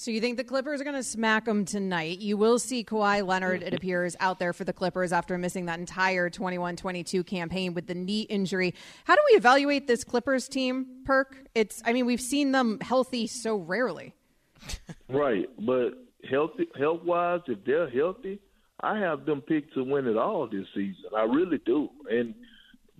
[0.00, 2.20] So you think the Clippers are going to smack them tonight?
[2.20, 3.74] You will see Kawhi Leonard, it mm-hmm.
[3.74, 8.22] appears, out there for the Clippers after missing that entire 21-22 campaign with the knee
[8.22, 8.74] injury.
[9.04, 11.44] How do we evaluate this Clippers team, Perk?
[11.54, 14.14] It's I mean, we've seen them healthy so rarely.
[15.10, 15.90] right, but
[16.30, 18.38] healthy health wise, if they're healthy,
[18.82, 21.10] I have them picked to win it all this season.
[21.16, 21.88] I really do.
[22.10, 22.34] And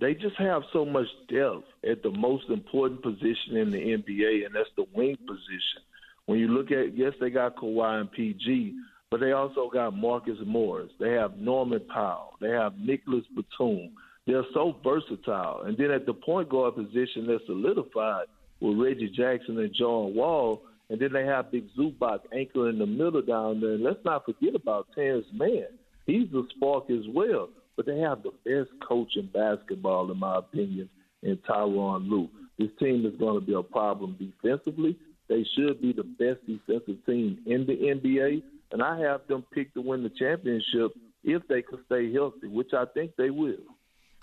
[0.01, 4.55] they just have so much depth at the most important position in the NBA, and
[4.55, 5.83] that's the wing position.
[6.27, 8.75] When you look at, yes, they got Kawhi and PG,
[9.11, 10.90] but they also got Marcus Morris.
[11.01, 12.35] They have Norman Powell.
[12.40, 13.90] They have Nicolas Batum.
[14.27, 15.62] They're so versatile.
[15.64, 18.27] And then at the point guard position, they're solidified
[18.61, 20.62] with Reggie Jackson and John Wall.
[20.90, 23.74] And then they have Big Zubac anchor in the middle down there.
[23.74, 25.68] And let's not forget about Terance Mann.
[26.05, 27.48] He's a spark as well.
[27.76, 30.90] But they have the best coach in basketball, in my opinion,
[31.22, 32.29] in Tyronn Lue.
[32.59, 34.98] This team is going to be a problem defensively.
[35.29, 39.74] They should be the best defensive team in the NBA, and I have them picked
[39.74, 40.90] to win the championship
[41.22, 43.62] if they could stay healthy, which I think they will.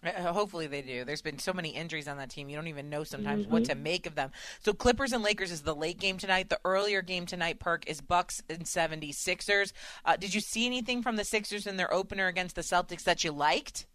[0.03, 1.03] Uh, hopefully they do.
[1.03, 2.49] There's been so many injuries on that team.
[2.49, 3.53] You don't even know sometimes mm-hmm.
[3.53, 4.31] what to make of them.
[4.63, 6.49] So Clippers and Lakers is the late game tonight.
[6.49, 9.73] The earlier game tonight, Perk, is Bucks and 76ers.
[10.05, 13.23] Uh, did you see anything from the Sixers in their opener against the Celtics that
[13.23, 13.87] you liked?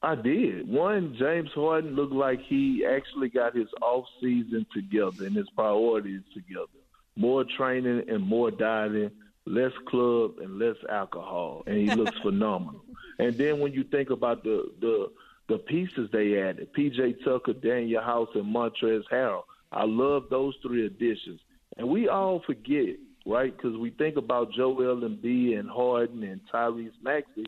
[0.00, 0.68] I did.
[0.68, 6.22] One, James Harden looked like he actually got his off season together and his priorities
[6.32, 6.66] together.
[7.16, 9.10] More training and more dieting,
[9.44, 12.84] less club and less alcohol, and he looks phenomenal.
[13.18, 15.10] And then when you think about the the
[15.48, 20.86] the pieces they added, PJ Tucker, Danuel House, and Montrezl Harrell, I love those three
[20.86, 21.40] additions.
[21.76, 23.56] And we all forget, right?
[23.56, 27.46] Because we think about Joel B and Harden and Tyrese Maxey,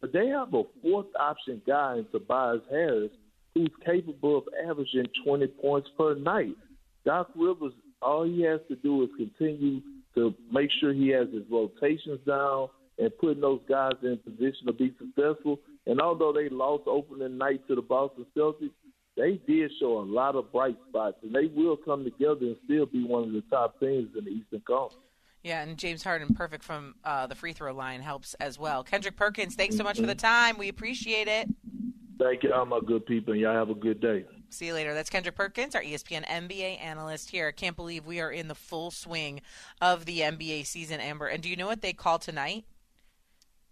[0.00, 3.10] but they have a fourth option guy in Tobias Harris
[3.54, 6.56] who's capable of averaging 20 points per night.
[7.04, 9.80] Doc Rivers, all he has to do is continue
[10.14, 14.72] to make sure he has his rotations down and putting those guys in position to
[14.72, 15.60] be successful.
[15.86, 18.70] And although they lost opening night to the Boston Celtics,
[19.16, 22.86] they did show a lot of bright spots, and they will come together and still
[22.86, 25.02] be one of the top teams in the Eastern Conference.
[25.42, 28.82] Yeah, and James Harden, perfect from uh, the free throw line, helps as well.
[28.82, 30.58] Kendrick Perkins, thanks so much for the time.
[30.58, 31.48] We appreciate it.
[32.18, 34.24] Thank you, all my good people, and y'all have a good day.
[34.50, 34.94] See you later.
[34.94, 37.48] That's Kendrick Perkins, our ESPN NBA analyst here.
[37.48, 39.40] I can't believe we are in the full swing
[39.80, 41.26] of the NBA season, Amber.
[41.26, 42.64] And do you know what they call tonight?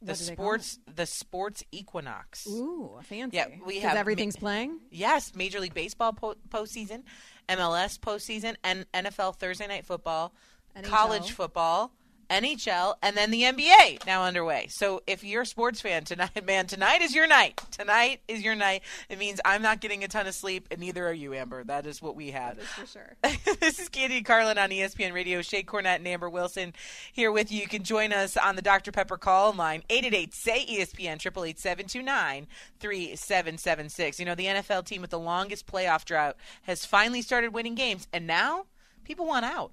[0.06, 2.46] The sports, the sports equinox.
[2.46, 3.36] Ooh, a fancy!
[3.36, 4.80] Yeah, we have everything's ma- playing.
[4.90, 7.02] Yes, Major League Baseball po- postseason,
[7.48, 10.32] MLS postseason, and NFL Thursday Night Football,
[10.76, 10.84] NHL.
[10.84, 11.92] college football,
[12.30, 14.66] NHL, and then the NBA now underway.
[14.68, 17.60] So if you're a sports fan tonight, man, tonight is your night.
[17.70, 18.82] Tonight is your night.
[19.08, 21.64] It means I'm not getting a ton of sleep, and neither are you, Amber.
[21.64, 22.60] That is what we have.
[22.60, 23.16] For sure.
[23.60, 25.40] this is Canty Carlin on ESPN Radio.
[25.40, 26.72] Shae Cornette and Amber Wilson
[27.12, 27.60] here with you.
[27.60, 28.92] You can join us on the Dr.
[28.92, 31.18] Pepper call line 888-SAY-ESPN,
[32.80, 34.18] 888-729-3776.
[34.18, 38.06] You know, the NFL team with the longest playoff drought has finally started winning games,
[38.12, 38.66] and now
[39.04, 39.72] people want out.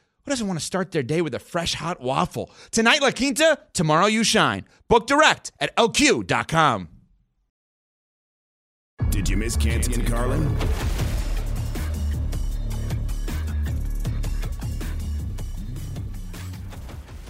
[0.25, 2.51] who doesn't want to start their day with a fresh hot waffle?
[2.71, 4.65] Tonight, La Quinta, tomorrow, you shine.
[4.87, 6.89] Book direct at lq.com.
[9.09, 10.55] Did you miss Canty and Carlin?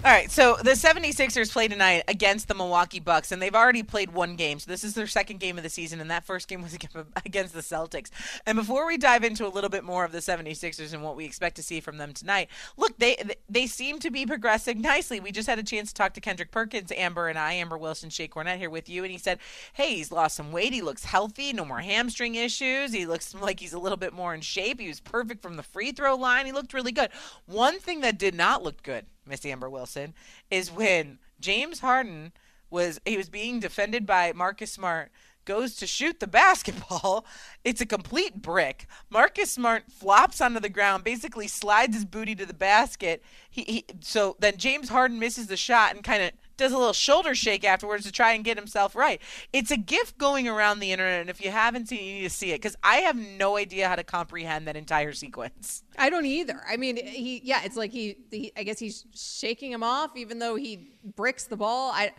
[0.03, 4.11] All right, so the 76ers play tonight against the Milwaukee Bucks, and they've already played
[4.11, 4.57] one game.
[4.57, 6.73] So this is their second game of the season, and that first game was
[7.25, 8.09] against the Celtics.
[8.47, 11.25] And before we dive into a little bit more of the 76ers and what we
[11.25, 13.15] expect to see from them tonight, look, they
[13.47, 15.19] they seem to be progressing nicely.
[15.19, 18.09] We just had a chance to talk to Kendrick Perkins, Amber and I, Amber Wilson,
[18.09, 19.37] Shae Cornette here with you, and he said,
[19.73, 20.73] hey, he's lost some weight.
[20.73, 22.91] He looks healthy, no more hamstring issues.
[22.91, 24.79] He looks like he's a little bit more in shape.
[24.79, 26.47] He was perfect from the free throw line.
[26.47, 27.11] He looked really good.
[27.45, 30.13] One thing that did not look good Miss Amber Wilson,
[30.49, 32.31] is when James Harden
[32.69, 35.11] was he was being defended by Marcus Smart
[35.45, 37.25] goes to shoot the basketball.
[37.63, 38.87] It's a complete brick.
[39.09, 43.23] Marcus Smart flops onto the ground, basically slides his booty to the basket.
[43.49, 46.31] He, he so then James Harden misses the shot and kind of
[46.61, 49.21] does a little shoulder shake afterwards to try and get himself right.
[49.51, 52.23] It's a gift going around the internet, and if you haven't seen it, you need
[52.23, 55.83] to see it because I have no idea how to comprehend that entire sequence.
[55.97, 56.61] I don't either.
[56.69, 60.39] I mean, he yeah, it's like he, he I guess he's shaking him off, even
[60.39, 61.91] though he bricks the ball.
[61.91, 62.11] I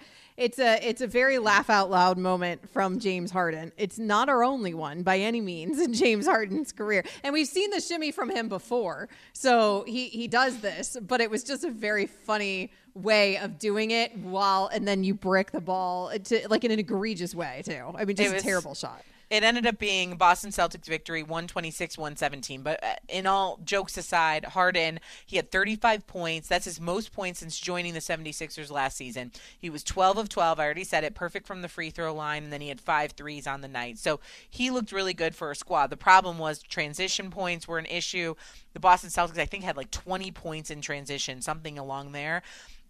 [0.43, 3.71] it's a it's a very laugh out loud moment from James Harden.
[3.77, 7.71] It's not our only one by any means in James Harden's career, and we've seen
[7.71, 9.09] the shimmy from him before.
[9.33, 13.91] So he he does this, but it was just a very funny way of doing
[13.93, 17.93] it while and then you brick the ball to like in an egregious way too.
[17.95, 21.97] I mean, just was, a terrible shot it ended up being Boston Celtics victory 126
[21.97, 22.61] 117.
[22.61, 26.49] But uh, in all jokes aside, Harden, he had 35 points.
[26.49, 29.33] That's his most points since joining the 76ers last season.
[29.59, 30.61] He was 12 of 12.
[30.61, 32.45] I already said it, perfect from the free throw line.
[32.45, 33.97] And then he had five threes on the night.
[33.97, 35.87] So he looked really good for a squad.
[35.87, 38.35] The problem was transition points were an issue.
[38.75, 42.43] The Boston Celtics, I think, had like 20 points in transition, something along there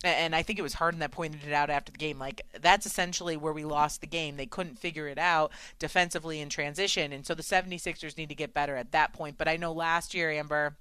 [0.05, 2.19] and I think it was Harden that pointed it out after the game.
[2.19, 4.37] Like that's essentially where we lost the game.
[4.37, 8.55] They couldn't figure it out defensively in transition, and so the 76ers need to get
[8.55, 9.39] better at that point.
[9.39, 10.77] But I know last year, Amber.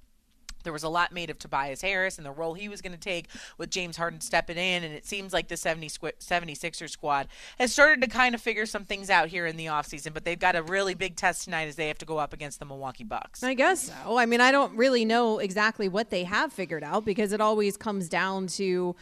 [0.64, 3.00] There was a lot made of Tobias Harris and the role he was going to
[3.00, 4.84] take with James Harden stepping in.
[4.84, 7.28] And it seems like the 70, 76er squad
[7.60, 10.14] has started to kind of figure some things out here in the offseason.
[10.14, 12.60] But they've got a really big test tonight as they have to go up against
[12.60, 13.44] the Milwaukee Bucks.
[13.44, 14.18] I guess so.
[14.18, 17.78] I mean, I don't really know exactly what they have figured out because it always
[17.78, 18.96] comes down to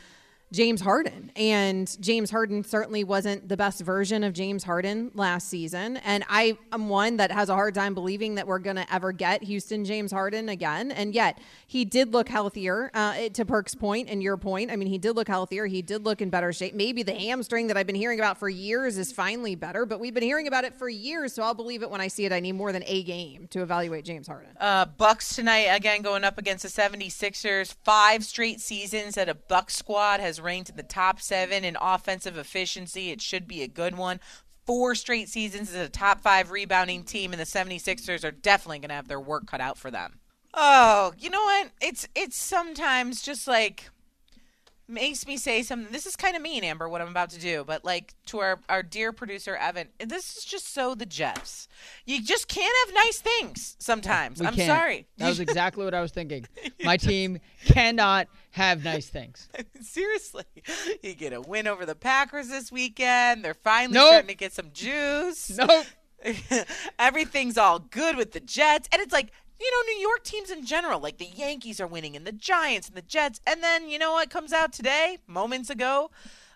[0.51, 1.31] James Harden.
[1.35, 5.97] And James Harden certainly wasn't the best version of James Harden last season.
[5.97, 9.11] And I am one that has a hard time believing that we're going to ever
[9.11, 10.91] get Houston James Harden again.
[10.91, 14.71] And yet he did look healthier uh, to Perk's point and your point.
[14.71, 15.67] I mean, he did look healthier.
[15.67, 16.73] He did look in better shape.
[16.73, 20.13] Maybe the hamstring that I've been hearing about for years is finally better, but we've
[20.13, 21.33] been hearing about it for years.
[21.33, 22.33] So I'll believe it when I see it.
[22.33, 24.49] I need more than a game to evaluate James Harden.
[24.59, 27.75] Uh, Bucks tonight, again, going up against the 76ers.
[27.83, 32.37] Five straight seasons that a Bucks squad has ranked in the top seven in offensive
[32.37, 33.11] efficiency.
[33.11, 34.19] It should be a good one.
[34.65, 38.89] Four straight seasons as a top five rebounding team, and the 76ers are definitely going
[38.89, 40.19] to have their work cut out for them.
[40.53, 41.69] Oh, you know what?
[41.81, 43.89] It's it's sometimes just like
[44.89, 45.91] makes me say something.
[45.91, 48.59] This is kind of mean, Amber, what I'm about to do, but like to our,
[48.67, 51.67] our dear producer, Evan, this is just so the Jets.
[52.05, 54.39] You just can't have nice things sometimes.
[54.39, 54.67] We I'm can't.
[54.67, 55.07] sorry.
[55.17, 56.45] That was exactly what I was thinking.
[56.83, 59.47] My team cannot have nice things.
[59.81, 60.45] Seriously.
[61.03, 63.45] You get a win over the Packers this weekend.
[63.45, 64.07] They're finally nope.
[64.07, 65.55] starting to get some juice.
[65.55, 65.85] Nope.
[66.99, 68.89] Everything's all good with the Jets.
[68.91, 72.15] And it's like, you know, New York teams in general, like the Yankees are winning
[72.15, 73.41] and the Giants and the Jets.
[73.45, 76.11] And then, you know what comes out today, moments ago?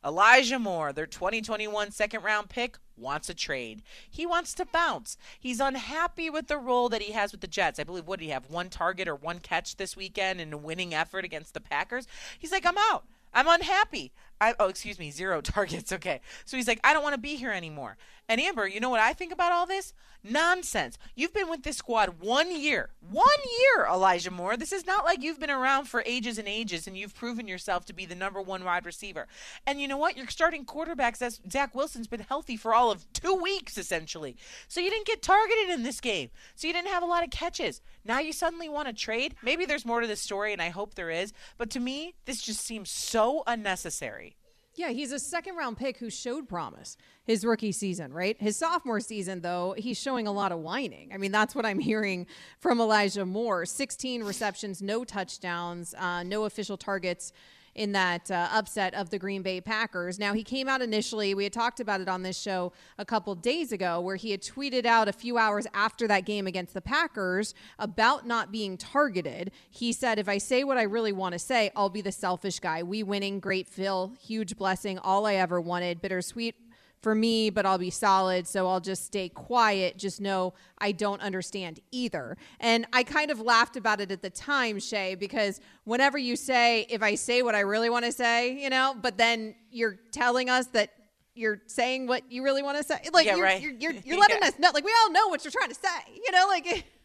[0.06, 3.82] Elijah Moore, their 2021 second round pick, wants a trade.
[4.10, 5.18] He wants to bounce.
[5.40, 7.80] He's unhappy with the role that he has with the Jets.
[7.80, 8.50] I believe, what did he have?
[8.50, 12.08] One target or one catch this weekend in a winning effort against the Packers?
[12.38, 13.06] He's like, I'm out.
[13.34, 14.12] I'm unhappy.
[14.44, 15.92] I, oh, excuse me, zero targets.
[15.92, 16.22] Okay.
[16.46, 17.98] So he's like, I don't want to be here anymore.
[18.30, 19.94] And Amber, you know what I think about all this?
[20.24, 20.98] Nonsense.
[21.14, 22.92] You've been with this squad one year.
[23.02, 23.26] One
[23.60, 24.56] year, Elijah Moore.
[24.56, 27.84] This is not like you've been around for ages and ages and you've proven yourself
[27.86, 29.28] to be the number one wide receiver.
[29.68, 30.16] And you know what?
[30.16, 34.38] Your starting quarterback, Zach Wilson's been healthy for all of two weeks, essentially.
[34.70, 36.30] So you didn't get targeted in this game.
[36.56, 37.82] So you didn't have a lot of catches.
[38.06, 39.36] Now you suddenly want to trade?
[39.44, 41.34] Maybe there's more to this story, and I hope there is.
[41.58, 44.33] But to me, this just seems so unnecessary.
[44.76, 48.36] Yeah, he's a second round pick who showed promise his rookie season, right?
[48.40, 51.12] His sophomore season, though, he's showing a lot of whining.
[51.14, 52.26] I mean, that's what I'm hearing
[52.60, 57.34] from Elijah Moore 16 receptions, no touchdowns, uh, no official targets
[57.76, 60.20] in that uh, upset of the Green Bay Packers.
[60.20, 63.34] Now, he came out initially, we had talked about it on this show a couple
[63.36, 66.82] days ago, where he had tweeted out a few hours after that game against the
[66.82, 69.52] Packers about not being targeted.
[69.70, 72.60] He said, If I say what I really want to say, I'll be the selfish
[72.60, 72.84] guy.
[72.84, 76.56] We winning, great Phil, huge blessing, all I ever wanted, bittersweet
[77.04, 78.48] for me, but I'll be solid.
[78.48, 79.98] So I'll just stay quiet.
[79.98, 82.38] Just know I don't understand either.
[82.62, 86.88] And I kind of laughed about it at the time, Shae, because whenever you say,
[86.90, 90.50] if I say what I really want to say, you know, but then you're telling
[90.50, 90.92] us that
[91.36, 93.62] you're saying what you really want to say, like Yeah, you're, right.
[93.62, 94.48] you're, you're, you're letting Yeah.
[94.48, 96.86] us know, like we all know what you're trying to say, you know, like.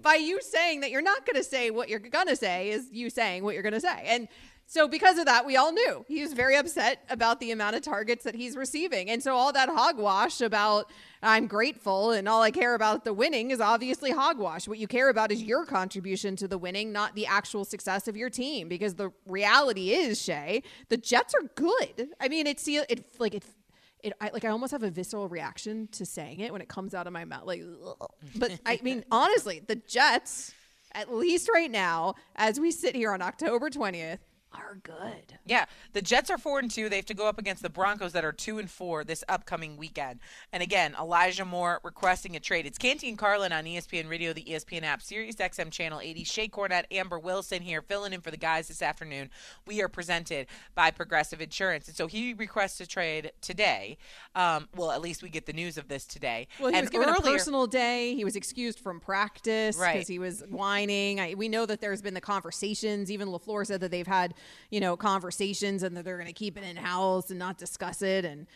[0.00, 2.86] By you saying that you're not going to say what you're going to say is
[2.92, 4.04] you saying what you're going to say.
[4.06, 4.28] And
[4.70, 7.80] so, because of that, we all knew he was very upset about the amount of
[7.80, 9.08] targets that he's receiving.
[9.08, 10.90] And so, all that hogwash about
[11.22, 14.68] I'm grateful and all I care about the winning is obviously hogwash.
[14.68, 18.16] What you care about is your contribution to the winning, not the actual success of
[18.16, 18.68] your team.
[18.68, 22.10] Because the reality is, Shae, the Jets are good.
[22.20, 23.44] I mean, it's it like it.
[24.02, 26.94] It, I, like I almost have a visceral reaction to saying it when it comes
[26.94, 27.46] out of my mouth.
[27.46, 28.10] Like, ugh.
[28.36, 30.52] but I mean, honestly, the Jets,
[30.92, 34.20] at least right now, as we sit here on October twentieth,
[34.52, 35.38] are good.
[35.44, 36.88] Yeah, the Jets are four and two.
[36.88, 39.76] They have to go up against the Broncos that are two and four this upcoming
[39.76, 40.20] weekend.
[40.52, 42.66] And again, Elijah Moore requesting a trade.
[42.66, 46.24] It's Canty and Carlin on ESPN Radio, the ESPN app, Sirius XM Channel 80.
[46.24, 49.30] Shae Cornette, Amber Wilson here, filling in for the guys this afternoon.
[49.66, 53.98] We are presented by Progressive Insurance, and so he requests a trade today.
[54.34, 56.48] Um, well, at least we get the news of this today.
[56.58, 58.14] Well, he and was given a personal day.
[58.14, 60.08] He was excused from practice because Right.
[60.08, 61.20] he was whining.
[61.20, 63.10] I, we know that there's been the conversations.
[63.10, 64.34] Even LaFleur said that they've had,
[64.70, 68.02] you know, conversations and that they're going to keep it in house and not discuss
[68.02, 68.24] it.
[68.24, 68.46] And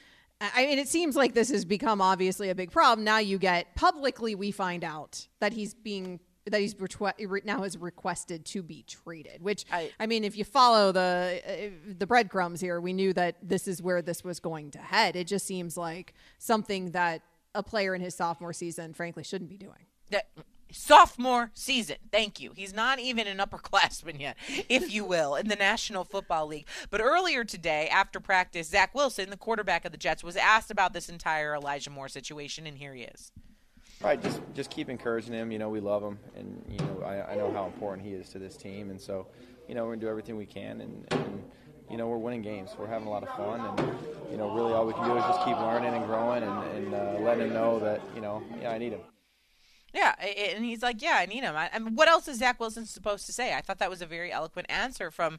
[0.41, 3.05] I I mean, it seems like this has become obviously a big problem.
[3.05, 6.21] Now you get publicly, we find out that he's being
[6.51, 9.43] that he's retwe- now has requested to be treated.
[9.43, 13.69] Which I, mean, if you follow the uh, the breadcrumbs here, we knew that this
[13.69, 15.15] is where this was going to head.
[15.15, 17.23] It just seems like something that
[17.55, 19.87] a player in his sophomore season, frankly, shouldn't be doing.
[20.11, 20.27] that
[20.73, 21.97] sophomore season.
[22.11, 22.53] Thank you.
[22.55, 24.37] He's not even an upperclassman yet,
[24.69, 26.67] if you will, in the National Football League.
[26.91, 30.93] But earlier today, after practice, Zach Wilson, the quarterback of the Jets, was asked about
[30.93, 33.33] this entire Elijah Moore situation, and here he is.
[34.03, 35.53] Right, just just keep encouraging him.
[35.53, 38.29] You know, we love him, and you know, I, I know how important he is
[38.31, 39.29] to this team, and so,
[39.69, 41.43] you know, we're gonna do everything we can, and, and
[41.89, 42.71] you know, we're winning games.
[42.77, 43.97] We're having a lot of fun, and
[44.29, 46.95] you know, really all we can do is just keep learning and growing, and, and
[46.95, 49.01] uh, letting him know that you know, yeah, I need him.
[49.93, 50.15] Yeah,
[50.55, 52.87] and he's like, "Yeah, I need him." I, I mean, what else is Zach Wilson
[52.87, 53.55] supposed to say?
[53.55, 55.39] I thought that was a very eloquent answer from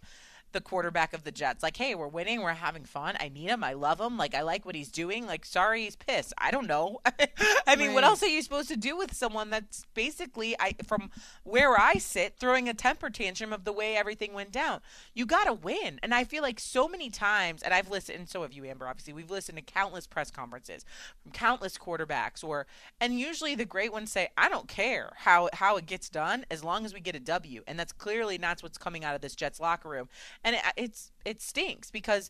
[0.53, 1.63] the quarterback of the Jets.
[1.63, 3.15] Like, "Hey, we're winning, we're having fun.
[3.19, 3.63] I need him.
[3.63, 4.17] I love him.
[4.17, 5.25] Like, I like what he's doing.
[5.25, 6.33] Like, sorry, he's pissed.
[6.37, 7.01] I don't know.
[7.67, 11.09] I mean, what else are you supposed to do with someone that's basically, I from
[11.43, 14.81] where I sit, throwing a temper tantrum of the way everything went down?
[15.13, 18.29] You got to win, and I feel like so many times, and I've listened, and
[18.29, 18.87] so have you, Amber.
[18.87, 20.85] Obviously, we've listened to countless press conferences
[21.21, 22.67] from countless quarterbacks, or
[22.99, 26.63] and usually the great ones say, "I don't care how how it gets done, as
[26.63, 29.35] long as we get a W, and that's clearly not what's coming out of this
[29.35, 30.09] Jets locker room,
[30.43, 32.29] and it, it's it stinks because.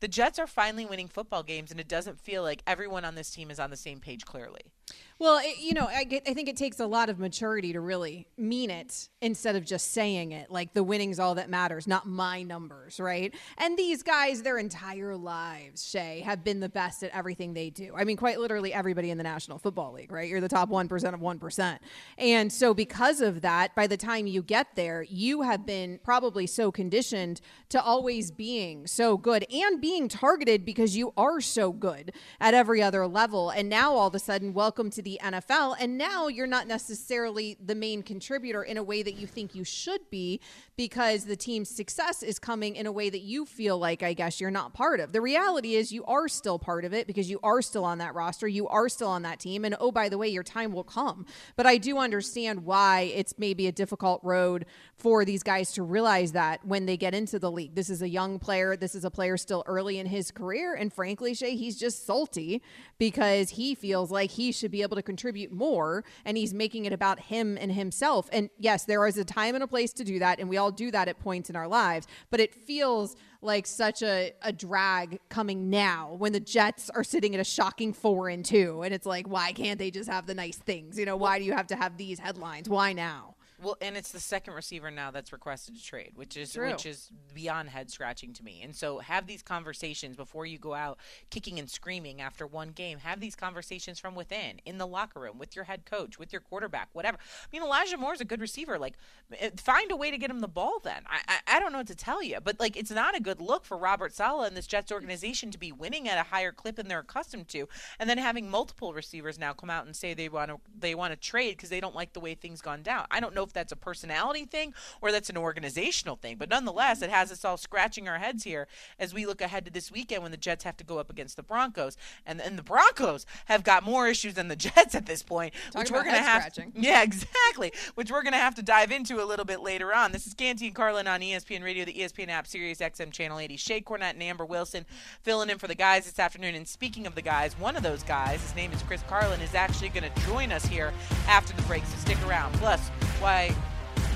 [0.00, 3.30] The Jets are finally winning football games, and it doesn't feel like everyone on this
[3.30, 4.26] team is on the same page.
[4.26, 4.73] Clearly,
[5.20, 7.80] Well, it, you know, I, get, I think it takes a lot of maturity to
[7.80, 10.50] really mean it instead of just saying it.
[10.50, 13.32] Like the winning's all that matters, not my numbers, right?
[13.58, 17.94] And these guys, their entire lives, Shae, have been the best at everything they do.
[17.96, 20.28] I mean, quite literally everybody in the National Football League, right?
[20.28, 21.78] You're the top 1% of 1%.
[22.18, 26.48] And so, because of that, by the time you get there, you have been probably
[26.48, 32.12] so conditioned to always being so good and being targeted because you are so good
[32.40, 33.50] at every other level.
[33.50, 35.76] And now all of a sudden, welcome to the NFL.
[35.78, 39.62] And now you're not necessarily the main contributor in a way that you think you
[39.62, 40.40] should be
[40.76, 44.40] because the team's success is coming in a way that you feel like, I guess,
[44.40, 45.12] you're not part of.
[45.12, 48.16] The reality is you are still part of it because you are still on that
[48.16, 48.48] roster.
[48.48, 49.64] You are still on that team.
[49.64, 51.24] And oh, by the way, your time will come.
[51.54, 54.66] But I do understand why it's maybe a difficult road
[54.96, 57.76] for these guys to realize that when they get into the league.
[57.76, 58.76] This is a young player.
[58.76, 60.74] This is a player still early in his career.
[60.74, 62.60] And frankly, Shae, he's just salty
[62.98, 66.92] because he feels like he should be able to contribute more and he's making it
[66.92, 68.28] about him and himself.
[68.32, 70.38] And yes, there is a time and a place to do that.
[70.38, 72.06] And we all do that at points in our lives.
[72.30, 77.34] But it feels like such a, a drag coming now when the Jets are sitting
[77.34, 78.82] at a shocking four and two.
[78.82, 80.98] And it's like, why can't they just have the nice things?
[80.98, 82.68] You know, why do you have to have these headlines?
[82.68, 83.33] Why now?
[83.64, 86.70] Well, and it's the second receiver now that's requested to trade, which is True.
[86.70, 88.60] which is beyond head scratching to me.
[88.62, 90.98] And so have these conversations before you go out
[91.30, 92.98] kicking and screaming after one game.
[92.98, 96.42] Have these conversations from within, in the locker room, with your head coach, with your
[96.42, 97.16] quarterback, whatever.
[97.18, 98.78] I mean, Elijah Moore's a good receiver.
[98.78, 98.94] Like,
[99.38, 100.80] eh, find a way to get him the ball.
[100.84, 103.20] Then I, I I don't know what to tell you, but like it's not a
[103.20, 106.52] good look for Robert Saleh and this Jets organization to be winning at a higher
[106.52, 110.12] clip than they're accustomed to, and then having multiple receivers now come out and say
[110.12, 112.82] they want to they want to trade because they don't like the way things gone
[112.82, 113.06] down.
[113.10, 117.00] I don't know if that's a personality thing or that's an organizational thing, but nonetheless,
[117.02, 118.66] it has us all scratching our heads here
[118.98, 121.36] as we look ahead to this weekend when the Jets have to go up against
[121.36, 121.96] the Broncos,
[122.26, 125.82] and and the Broncos have got more issues than the Jets at this point, Talk
[125.82, 126.42] which we're gonna have.
[126.42, 126.72] scratching.
[126.84, 127.72] Yeah, exactly.
[127.94, 130.12] Which we're gonna have to dive into a little bit later on.
[130.12, 133.56] This is Canty and Carlin on ESPN Radio, the ESPN app, Sirius XM Channel 80.
[133.56, 134.84] Shae Cornette and Amber Wilson
[135.22, 136.54] filling in for the guys this afternoon.
[136.54, 139.54] And speaking of the guys, one of those guys, his name is Chris Carlin, is
[139.54, 140.92] actually going to join us here
[141.28, 141.84] after the break.
[141.86, 142.52] So stick around.
[142.54, 142.88] Plus,
[143.20, 143.43] why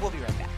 [0.00, 0.48] we'll be right back.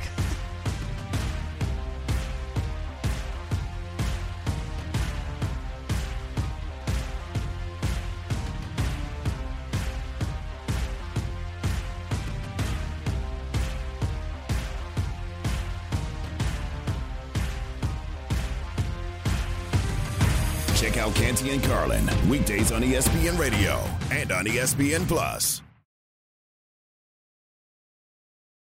[20.77, 25.63] Check out Canty and Carlin weekdays on ESPN Radio and on ESPN Plus.